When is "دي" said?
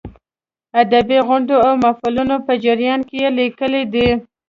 3.93-4.09